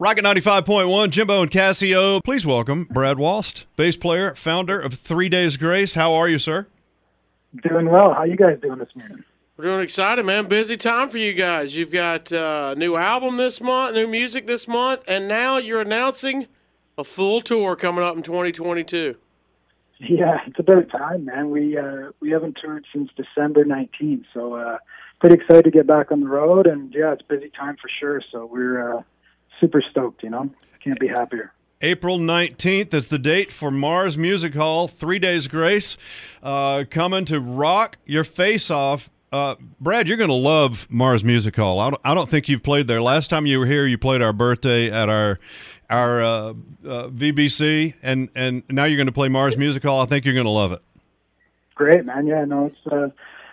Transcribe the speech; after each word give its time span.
Rocket 0.00 0.24
95.1, 0.24 1.10
Jimbo 1.10 1.42
and 1.42 1.50
Cassio. 1.50 2.22
Please 2.22 2.46
welcome 2.46 2.84
Brad 2.84 3.18
Walst, 3.18 3.66
bass 3.76 3.98
player, 3.98 4.34
founder 4.34 4.80
of 4.80 4.94
Three 4.94 5.28
Days 5.28 5.58
Grace. 5.58 5.92
How 5.92 6.14
are 6.14 6.26
you, 6.26 6.38
sir? 6.38 6.66
Doing 7.68 7.90
well. 7.90 8.14
How 8.14 8.24
you 8.24 8.34
guys 8.34 8.58
doing 8.62 8.78
this 8.78 8.88
morning? 8.94 9.22
We're 9.58 9.64
doing 9.66 9.80
excited, 9.80 10.24
man. 10.24 10.46
Busy 10.46 10.78
time 10.78 11.10
for 11.10 11.18
you 11.18 11.34
guys. 11.34 11.76
You've 11.76 11.90
got 11.90 12.32
uh, 12.32 12.72
a 12.74 12.78
new 12.78 12.96
album 12.96 13.36
this 13.36 13.60
month, 13.60 13.94
new 13.94 14.06
music 14.06 14.46
this 14.46 14.66
month, 14.66 15.02
and 15.06 15.28
now 15.28 15.58
you're 15.58 15.82
announcing 15.82 16.46
a 16.96 17.04
full 17.04 17.42
tour 17.42 17.76
coming 17.76 18.02
up 18.02 18.16
in 18.16 18.22
2022. 18.22 19.16
Yeah, 19.98 20.38
it's 20.46 20.58
about 20.58 20.88
time, 20.88 21.26
man. 21.26 21.50
We 21.50 21.76
uh, 21.76 22.12
we 22.20 22.30
haven't 22.30 22.56
toured 22.58 22.86
since 22.90 23.10
December 23.18 23.66
19th, 23.66 24.24
so 24.32 24.54
uh, 24.54 24.78
pretty 25.20 25.34
excited 25.34 25.64
to 25.64 25.70
get 25.70 25.86
back 25.86 26.10
on 26.10 26.20
the 26.20 26.28
road. 26.28 26.66
And 26.66 26.90
yeah, 26.94 27.12
it's 27.12 27.20
busy 27.20 27.50
time 27.50 27.76
for 27.76 27.90
sure. 28.00 28.22
So 28.32 28.46
we're 28.46 28.96
uh, 28.96 29.02
super 29.60 29.82
stoked. 29.90 30.22
You 30.22 30.30
know, 30.30 30.50
can't 30.82 30.98
be 30.98 31.08
happier. 31.08 31.52
April 31.82 32.18
19th 32.18 32.92
is 32.92 33.08
the 33.08 33.18
date 33.18 33.50
for 33.50 33.70
Mars 33.70 34.18
Music 34.18 34.54
Hall. 34.54 34.86
Three 34.86 35.18
Days 35.18 35.46
Grace 35.46 35.96
uh, 36.42 36.84
coming 36.90 37.24
to 37.26 37.40
rock 37.40 37.96
your 38.04 38.24
face 38.24 38.70
off. 38.70 39.08
Uh, 39.32 39.54
Brad, 39.80 40.06
you're 40.06 40.18
going 40.18 40.28
to 40.28 40.34
love 40.34 40.86
Mars 40.90 41.24
Music 41.24 41.56
Hall. 41.56 41.80
I 41.80 41.90
don't, 41.90 42.00
I 42.04 42.14
don't, 42.14 42.28
think 42.28 42.48
you've 42.48 42.62
played 42.62 42.86
there. 42.86 43.00
Last 43.00 43.30
time 43.30 43.46
you 43.46 43.60
were 43.60 43.66
here, 43.66 43.86
you 43.86 43.96
played 43.96 44.20
our 44.20 44.32
birthday 44.32 44.90
at 44.90 45.08
our 45.08 45.38
our 45.88 46.22
uh, 46.22 46.28
uh 46.28 46.52
VBC, 47.08 47.94
and 48.02 48.28
and 48.34 48.62
now 48.68 48.84
you're 48.84 48.96
going 48.96 49.06
to 49.06 49.12
play 49.12 49.28
Mars 49.28 49.56
Music 49.56 49.82
Hall. 49.82 50.00
I 50.00 50.06
think 50.06 50.24
you're 50.24 50.34
going 50.34 50.46
to 50.46 50.50
love 50.50 50.72
it. 50.72 50.82
Great, 51.76 52.04
man. 52.04 52.26
Yeah, 52.26 52.44
no, 52.44 52.66
it's 52.66 52.92
uh, 52.92 53.08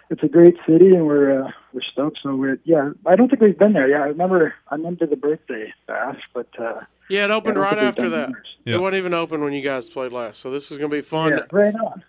it's 0.10 0.24
a 0.24 0.28
great 0.28 0.56
city, 0.68 0.90
and 0.90 1.06
we're 1.06 1.44
uh, 1.44 1.52
we're 1.74 1.82
stoked. 1.82 2.20
So 2.24 2.36
we're 2.36 2.60
yeah. 2.64 2.92
I 3.06 3.16
don't 3.16 3.30
think 3.30 3.42
we've 3.42 3.58
been 3.58 3.74
there. 3.74 3.88
Yeah, 3.88 4.04
I 4.04 4.08
remember 4.08 4.54
I 4.70 4.76
remember 4.76 5.06
the 5.06 5.16
birthday 5.16 5.74
bash, 5.88 6.22
but 6.34 6.48
uh, 6.60 6.82
yeah, 7.10 7.26
it 7.26 7.32
opened 7.32 7.58
right 7.58 7.78
after 7.78 8.10
that. 8.10 8.30
Yep. 8.66 8.76
It 8.76 8.80
wasn't 8.80 8.98
even 8.98 9.14
open 9.14 9.44
when 9.44 9.54
you 9.54 9.62
guys 9.62 9.90
played 9.90 10.12
last. 10.12 10.40
So 10.40 10.52
this 10.52 10.72
is 10.72 10.78
going 10.78 10.90
to 10.90 10.96
be 10.96 11.02
fun. 11.02 11.32
Yeah, 11.32 11.44
right 11.52 11.76
on. 11.76 12.04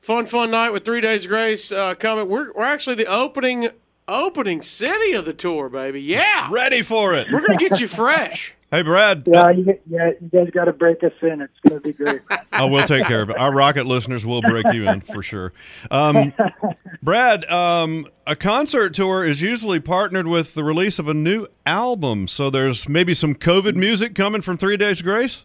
Fun, 0.00 0.26
fun 0.26 0.50
night 0.50 0.70
with 0.70 0.84
Three 0.84 1.00
Days 1.00 1.26
Grace 1.28 1.70
uh, 1.70 1.94
coming. 1.94 2.28
We're 2.28 2.52
we're 2.52 2.64
actually 2.64 2.96
the 2.96 3.06
opening 3.06 3.68
opening 4.08 4.62
city 4.62 5.12
of 5.12 5.24
the 5.24 5.32
tour, 5.32 5.68
baby. 5.68 6.02
Yeah, 6.02 6.48
ready 6.50 6.82
for 6.82 7.14
it. 7.14 7.28
We're 7.32 7.46
going 7.46 7.58
to 7.58 7.68
get 7.68 7.80
you 7.80 7.88
fresh. 7.88 8.54
Hey, 8.72 8.80
Brad. 8.80 9.24
Yeah, 9.26 9.50
you, 9.50 9.78
yeah, 9.86 10.12
you 10.18 10.30
guys 10.32 10.48
got 10.50 10.64
to 10.64 10.72
break 10.72 11.04
us 11.04 11.12
in. 11.20 11.42
It's 11.42 11.52
going 11.68 11.78
to 11.78 11.86
be 11.86 11.92
great. 11.92 12.22
oh, 12.54 12.68
we'll 12.68 12.86
take 12.86 13.04
care 13.04 13.20
of 13.20 13.28
it. 13.28 13.36
Our 13.36 13.52
rocket 13.52 13.84
listeners 13.84 14.24
will 14.24 14.40
break 14.40 14.64
you 14.72 14.88
in 14.88 15.02
for 15.02 15.22
sure. 15.22 15.52
Um, 15.90 16.32
Brad, 17.02 17.44
um, 17.50 18.06
a 18.26 18.34
concert 18.34 18.94
tour 18.94 19.26
is 19.26 19.42
usually 19.42 19.78
partnered 19.78 20.26
with 20.26 20.54
the 20.54 20.64
release 20.64 20.98
of 20.98 21.06
a 21.06 21.12
new 21.12 21.48
album. 21.66 22.26
So 22.26 22.48
there's 22.48 22.88
maybe 22.88 23.12
some 23.12 23.34
COVID 23.34 23.76
music 23.76 24.14
coming 24.14 24.40
from 24.40 24.56
Three 24.56 24.78
Days 24.78 25.02
Grace. 25.02 25.44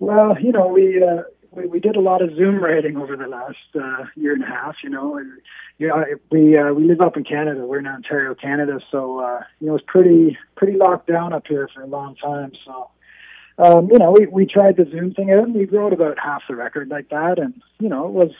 Well, 0.00 0.36
you 0.40 0.50
know, 0.50 0.66
we 0.66 1.00
uh, 1.00 1.22
we, 1.54 1.66
we 1.66 1.80
did 1.80 1.96
a 1.96 2.00
lot 2.00 2.22
of 2.22 2.34
Zoom 2.36 2.62
writing 2.62 2.96
over 2.96 3.16
the 3.16 3.26
last 3.26 3.56
uh, 3.74 4.04
year 4.16 4.34
and 4.34 4.42
a 4.42 4.46
half. 4.46 4.76
You 4.82 4.90
know, 4.90 5.16
and 5.16 5.32
you 5.78 5.88
know, 5.88 6.04
we 6.30 6.56
uh, 6.56 6.72
we 6.72 6.84
live 6.84 7.00
up 7.00 7.16
in 7.16 7.24
Canada. 7.24 7.66
We're 7.66 7.78
in 7.78 7.86
Ontario, 7.86 8.34
Canada, 8.34 8.80
so 8.90 9.20
uh, 9.20 9.40
you 9.60 9.68
know 9.68 9.76
it's 9.76 9.84
pretty 9.86 10.36
pretty 10.56 10.76
locked 10.76 11.06
down 11.06 11.32
up 11.32 11.46
here 11.46 11.68
for 11.74 11.82
a 11.82 11.86
long 11.86 12.16
time. 12.16 12.52
So, 12.64 12.90
um, 13.58 13.88
you 13.90 13.98
know, 13.98 14.12
we 14.12 14.26
we 14.26 14.46
tried 14.46 14.76
the 14.76 14.88
Zoom 14.90 15.14
thing 15.14 15.30
out, 15.30 15.44
and 15.44 15.54
we 15.54 15.64
wrote 15.64 15.92
about 15.92 16.18
half 16.18 16.42
the 16.48 16.56
record 16.56 16.88
like 16.88 17.08
that, 17.10 17.38
and 17.38 17.60
you 17.78 17.88
know, 17.88 18.06
it 18.06 18.12
was 18.12 18.30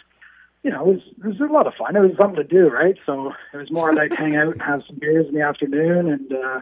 you 0.65 0.71
know, 0.71 0.81
it 0.81 0.95
was 0.95 1.01
it 1.19 1.27
was 1.27 1.41
a 1.41 1.53
lot 1.53 1.67
of 1.67 1.75
fun. 1.75 1.95
It 1.95 2.01
was 2.01 2.17
something 2.17 2.37
to 2.37 2.45
do, 2.45 2.69
right? 2.69 2.97
So 3.05 3.33
it 3.53 3.57
was 3.57 3.71
more 3.71 3.93
like 3.93 4.13
hang 4.13 4.35
out 4.35 4.53
and 4.53 4.63
have 4.63 4.83
some 4.87 4.97
beers 4.97 5.27
in 5.29 5.35
the 5.35 5.43
afternoon 5.43 6.09
and 6.09 6.33
uh, 6.33 6.61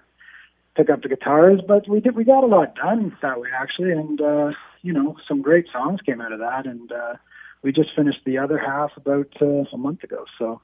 pick 0.75 0.91
up 0.91 1.03
the 1.03 1.09
guitars. 1.09 1.61
But 1.66 1.89
we 1.89 2.00
did 2.00 2.16
we 2.16 2.25
got 2.25 2.42
a 2.44 2.48
lot 2.48 2.75
done 2.75 3.16
that 3.22 3.41
way 3.41 3.48
actually, 3.56 3.92
and 3.92 4.20
uh, 4.20 4.53
you 4.83 4.92
know, 4.92 5.16
some 5.28 5.42
great 5.42 5.66
songs 5.72 6.00
came 6.00 6.20
out 6.20 6.33
of 6.33 6.41
that, 6.41 6.66
and 6.66 6.91
uh, 6.91 7.14
we 7.62 7.72
just 7.72 7.94
finished 7.94 8.20
the 8.25 8.38
other 8.38 8.58
half 8.58 8.91
about 8.97 9.28
uh, 9.41 9.64
a 9.72 9.77
month 9.77 10.02
ago. 10.02 10.25
So 10.38 10.60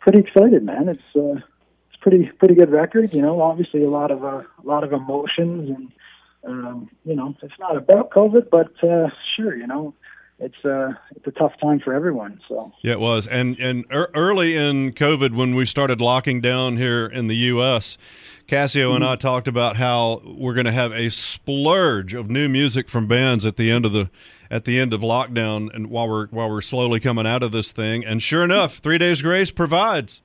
pretty 0.00 0.20
excited, 0.20 0.62
man. 0.62 0.88
It's 0.88 1.16
uh, 1.16 1.40
it's 1.88 2.00
pretty 2.00 2.30
pretty 2.38 2.54
good 2.54 2.70
record. 2.70 3.14
You 3.14 3.22
know, 3.22 3.40
obviously 3.40 3.82
a 3.82 3.90
lot 3.90 4.10
of 4.10 4.24
uh, 4.24 4.42
a 4.42 4.64
lot 4.64 4.84
of 4.84 4.92
emotions, 4.92 5.70
and 5.70 5.92
um, 6.44 6.90
you 7.04 7.14
know, 7.14 7.34
it's 7.42 7.58
not 7.58 7.76
about 7.76 8.10
COVID, 8.10 8.50
but 8.50 8.72
uh, 8.84 9.08
sure, 9.36 9.56
you 9.56 9.66
know, 9.66 9.94
it's 10.42 10.64
uh 10.64 10.92
it's 11.14 11.26
a 11.26 11.30
tough 11.30 11.52
time 11.60 11.80
for 11.80 11.94
everyone 11.94 12.40
so 12.48 12.72
yeah 12.82 12.92
it 12.92 13.00
was 13.00 13.26
and 13.26 13.58
and 13.58 13.84
er- 13.92 14.10
early 14.14 14.56
in 14.56 14.92
covid 14.92 15.34
when 15.34 15.54
we 15.54 15.64
started 15.64 16.00
locking 16.00 16.40
down 16.40 16.76
here 16.76 17.06
in 17.06 17.28
the 17.28 17.36
us 17.36 17.96
Cassio 18.46 18.88
mm-hmm. 18.88 18.96
and 18.96 19.04
i 19.04 19.16
talked 19.16 19.48
about 19.48 19.76
how 19.76 20.20
we're 20.24 20.54
going 20.54 20.66
to 20.66 20.72
have 20.72 20.92
a 20.92 21.10
splurge 21.10 22.12
of 22.14 22.28
new 22.28 22.48
music 22.48 22.88
from 22.88 23.06
bands 23.06 23.46
at 23.46 23.56
the 23.56 23.70
end 23.70 23.86
of 23.86 23.92
the 23.92 24.10
at 24.52 24.66
the 24.66 24.78
end 24.78 24.92
of 24.92 25.00
lockdown 25.00 25.74
and 25.74 25.88
while 25.88 26.06
we're 26.06 26.26
while 26.28 26.48
we're 26.48 26.60
slowly 26.60 27.00
coming 27.00 27.26
out 27.26 27.42
of 27.42 27.50
this 27.50 27.72
thing. 27.72 28.04
And 28.04 28.22
sure 28.22 28.44
enough, 28.44 28.76
Three 28.76 28.98
Days 28.98 29.22
Grace 29.22 29.50
provides. 29.50 30.20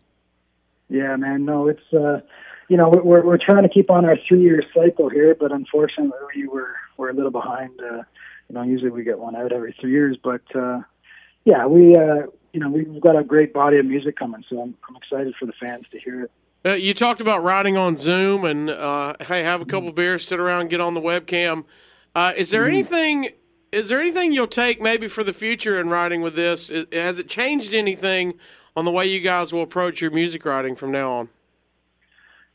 Yeah, 0.90 1.16
man. 1.16 1.46
No, 1.46 1.70
it's 1.70 1.94
uh, 1.94 2.20
you 2.68 2.76
know 2.76 2.90
we're 2.90 3.26
we're 3.26 3.38
trying 3.38 3.64
to 3.64 3.70
keep 3.70 3.90
on 3.90 4.04
our 4.04 4.18
three 4.28 4.42
year 4.42 4.62
cycle 4.76 5.10
here, 5.10 5.34
but 5.34 5.54
unfortunately 5.54 6.12
we 6.36 6.48
were 6.48 6.76
we're 6.98 7.10
a 7.10 7.14
little 7.14 7.32
behind. 7.32 7.80
Uh, 7.80 8.04
you 8.50 8.56
know, 8.56 8.64
usually 8.64 8.92
we 8.92 9.04
get 9.04 9.20
one 9.20 9.36
out 9.36 9.52
every 9.52 9.76
three 9.80 9.92
years, 9.92 10.18
but 10.24 10.42
uh, 10.56 10.82
yeah, 11.46 11.66
we 11.66 11.96
uh, 11.96 12.28
you 12.54 12.60
know 12.60 12.70
we've 12.70 13.02
got 13.02 13.18
a 13.18 13.24
great 13.24 13.54
body 13.54 13.78
of 13.78 13.86
music 13.86 14.18
coming, 14.18 14.44
so 14.50 14.62
I'm 14.62 14.76
I'm 14.88 14.96
excited 14.96 15.34
for 15.40 15.46
the 15.46 15.54
fans 15.60 15.86
to 15.92 16.00
hear 16.00 16.24
it. 16.24 16.32
Uh, 16.66 16.74
you 16.74 16.94
talked 16.94 17.22
about 17.22 17.44
riding 17.44 17.78
on 17.78 17.98
Zoom 17.98 18.44
and 18.44 18.70
uh, 18.70 19.14
hey, 19.22 19.44
have 19.44 19.62
a 19.62 19.66
couple 19.66 19.92
beers, 19.92 20.28
sit 20.28 20.40
around, 20.40 20.70
get 20.70 20.82
on 20.82 20.94
the 20.94 21.02
webcam. 21.02 21.66
Uh, 22.16 22.34
is 22.36 22.50
there 22.50 22.62
mm-hmm. 22.62 22.70
anything 22.70 23.30
is 23.72 23.90
there 23.90 24.02
anything 24.02 24.32
you'll 24.32 24.48
take 24.48 24.82
maybe 24.82 25.08
for 25.08 25.24
the 25.24 25.34
future 25.34 25.80
in 25.80 25.90
writing 25.90 26.22
with 26.22 26.36
this? 26.36 26.70
Is, 26.70 26.86
has 26.92 27.20
it 27.20 27.28
changed 27.28 27.74
anything 27.74 28.34
on 28.76 28.86
the 28.86 28.92
way 28.92 29.06
you 29.06 29.20
guys 29.20 29.52
will 29.52 29.64
approach 29.64 30.02
your 30.02 30.12
music 30.12 30.46
writing 30.46 30.76
from 30.76 30.92
now 30.92 31.12
on? 31.12 31.30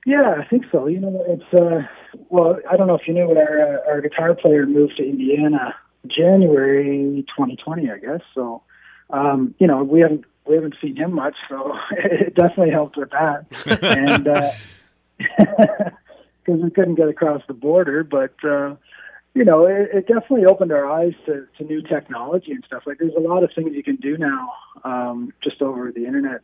Yeah, 0.06 0.34
I 0.38 0.44
think 0.46 0.64
so. 0.72 0.86
You 0.86 1.00
know, 1.00 1.24
it's 1.28 1.60
uh, 1.62 1.82
well, 2.28 2.58
I 2.70 2.76
don't 2.76 2.86
know 2.86 2.94
if 2.94 3.06
you 3.06 3.14
knew, 3.14 3.26
but 3.26 3.36
our 3.36 3.76
uh, 3.76 3.90
our 3.90 4.00
guitar 4.00 4.34
player 4.34 4.66
moved 4.66 4.96
to 4.96 5.08
Indiana 5.08 5.74
January 6.06 7.24
2020, 7.28 7.90
I 7.90 7.98
guess. 7.98 8.20
So, 8.34 8.62
um, 9.10 9.54
you 9.58 9.66
know, 9.66 9.82
we 9.82 10.00
haven't 10.00 10.24
we 10.46 10.54
haven't 10.54 10.74
seen 10.80 10.96
him 10.96 11.14
much, 11.14 11.36
so 11.48 11.76
it 11.92 12.34
definitely 12.34 12.70
helped 12.70 12.96
with 12.96 13.10
that. 13.10 13.46
and 13.82 14.24
because 16.38 16.60
uh, 16.60 16.64
we 16.64 16.70
couldn't 16.70 16.96
get 16.96 17.08
across 17.08 17.42
the 17.46 17.54
border, 17.54 18.02
but 18.04 18.34
uh, 18.44 18.74
you 19.34 19.44
know, 19.44 19.66
it, 19.66 19.88
it 19.92 20.06
definitely 20.06 20.44
opened 20.44 20.72
our 20.72 20.90
eyes 20.90 21.14
to, 21.26 21.46
to 21.58 21.64
new 21.64 21.80
technology 21.82 22.52
and 22.52 22.64
stuff. 22.66 22.82
Like, 22.86 22.98
there's 22.98 23.14
a 23.16 23.20
lot 23.20 23.42
of 23.42 23.50
things 23.54 23.70
you 23.74 23.82
can 23.82 23.96
do 23.96 24.18
now 24.18 24.52
um, 24.84 25.32
just 25.42 25.62
over 25.62 25.90
the 25.90 26.06
internet. 26.06 26.42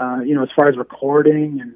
Uh, 0.00 0.20
you 0.24 0.34
know, 0.34 0.42
as 0.42 0.48
far 0.56 0.68
as 0.68 0.76
recording, 0.78 1.60
and 1.60 1.74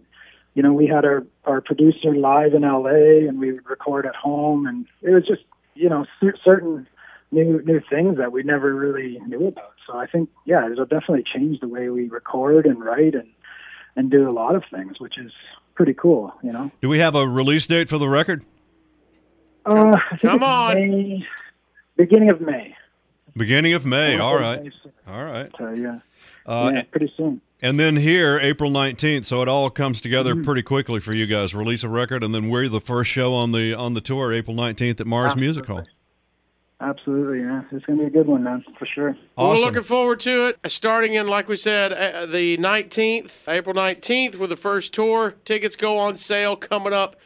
you 0.56 0.62
know, 0.62 0.72
we 0.72 0.86
had 0.86 1.04
our 1.04 1.24
our 1.44 1.60
producer 1.60 2.14
live 2.14 2.54
in 2.54 2.62
LA, 2.62 3.28
and 3.28 3.38
we 3.38 3.52
would 3.52 3.68
record 3.68 4.06
at 4.06 4.16
home, 4.16 4.66
and 4.66 4.86
it 5.02 5.10
was 5.10 5.24
just 5.26 5.42
you 5.74 5.90
know 5.90 6.06
certain 6.42 6.88
new 7.30 7.62
new 7.62 7.80
things 7.90 8.16
that 8.16 8.32
we 8.32 8.42
never 8.42 8.74
really 8.74 9.20
knew 9.26 9.48
about. 9.48 9.74
So 9.86 9.98
I 9.98 10.06
think, 10.06 10.30
yeah, 10.46 10.68
it'll 10.72 10.86
definitely 10.86 11.24
change 11.32 11.60
the 11.60 11.68
way 11.68 11.90
we 11.90 12.08
record 12.08 12.64
and 12.64 12.82
write 12.82 13.14
and 13.14 13.28
and 13.96 14.10
do 14.10 14.28
a 14.28 14.32
lot 14.32 14.54
of 14.54 14.64
things, 14.70 14.98
which 14.98 15.18
is 15.18 15.30
pretty 15.74 15.92
cool. 15.92 16.32
You 16.42 16.52
know. 16.52 16.70
Do 16.80 16.88
we 16.88 17.00
have 17.00 17.14
a 17.14 17.28
release 17.28 17.66
date 17.66 17.90
for 17.90 17.98
the 17.98 18.08
record? 18.08 18.42
Uh, 19.66 19.92
Come 20.22 20.42
on. 20.42 20.74
May, 20.76 21.26
beginning 21.96 22.30
of 22.30 22.40
May. 22.40 22.74
Beginning 23.36 23.74
of 23.74 23.84
May. 23.84 24.18
All 24.18 24.36
right. 24.36 24.72
All 25.06 25.22
right. 25.22 25.50
So, 25.58 25.70
yeah. 25.72 25.98
Uh, 26.46 26.70
yeah, 26.72 26.82
pretty 26.90 27.12
soon. 27.14 27.42
And 27.62 27.80
then 27.80 27.96
here, 27.96 28.38
April 28.40 28.70
19th. 28.70 29.24
So 29.24 29.40
it 29.42 29.48
all 29.48 29.70
comes 29.70 30.00
together 30.00 30.34
mm-hmm. 30.34 30.44
pretty 30.44 30.62
quickly 30.62 31.00
for 31.00 31.14
you 31.14 31.26
guys. 31.26 31.54
Release 31.54 31.82
a 31.84 31.88
record, 31.88 32.22
and 32.22 32.34
then 32.34 32.50
we're 32.50 32.68
the 32.68 32.80
first 32.80 33.10
show 33.10 33.32
on 33.32 33.52
the 33.52 33.74
on 33.74 33.94
the 33.94 34.00
tour, 34.00 34.32
April 34.32 34.56
19th 34.56 35.00
at 35.00 35.06
Mars 35.06 35.32
Absolutely. 35.32 35.46
Music 35.46 35.66
Hall. 35.66 35.84
Absolutely, 36.78 37.40
yeah. 37.40 37.62
It's 37.72 37.86
going 37.86 37.98
to 37.98 38.04
be 38.04 38.06
a 38.06 38.10
good 38.10 38.26
one, 38.26 38.42
man, 38.42 38.62
for 38.78 38.84
sure. 38.84 39.16
Awesome. 39.38 39.58
We're 39.58 39.66
looking 39.66 39.82
forward 39.82 40.20
to 40.20 40.48
it. 40.48 40.58
Starting 40.70 41.14
in, 41.14 41.26
like 41.26 41.48
we 41.48 41.56
said, 41.56 41.90
uh, 41.90 42.26
the 42.26 42.58
19th, 42.58 43.48
April 43.48 43.74
19th, 43.74 44.36
with 44.36 44.50
the 44.50 44.58
first 44.58 44.92
tour. 44.92 45.34
Tickets 45.46 45.74
go 45.74 45.96
on 45.96 46.18
sale 46.18 46.54
coming 46.54 46.92
up 46.92 47.16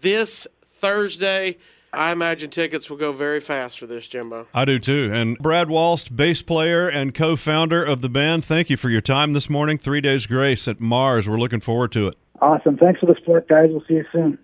this 0.00 0.48
Thursday. 0.72 1.56
I 1.96 2.12
imagine 2.12 2.50
tickets 2.50 2.90
will 2.90 2.98
go 2.98 3.12
very 3.12 3.40
fast 3.40 3.78
for 3.78 3.86
this, 3.86 4.06
Jimbo. 4.06 4.46
I 4.52 4.64
do 4.66 4.78
too. 4.78 5.10
And 5.12 5.38
Brad 5.38 5.70
Walst, 5.70 6.14
bass 6.14 6.42
player 6.42 6.88
and 6.88 7.14
co 7.14 7.36
founder 7.36 7.82
of 7.82 8.02
the 8.02 8.08
band, 8.08 8.44
thank 8.44 8.68
you 8.68 8.76
for 8.76 8.90
your 8.90 9.00
time 9.00 9.32
this 9.32 9.48
morning. 9.48 9.78
Three 9.78 10.02
Days 10.02 10.26
Grace 10.26 10.68
at 10.68 10.78
Mars. 10.78 11.28
We're 11.28 11.38
looking 11.38 11.60
forward 11.60 11.92
to 11.92 12.08
it. 12.08 12.16
Awesome. 12.42 12.76
Thanks 12.76 13.00
for 13.00 13.06
the 13.06 13.14
support, 13.14 13.48
guys. 13.48 13.68
We'll 13.70 13.84
see 13.88 13.94
you 13.94 14.04
soon. 14.12 14.38